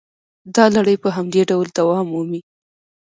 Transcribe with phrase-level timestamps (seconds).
[0.55, 2.41] دا لړۍ په همدې ډول دوام مومي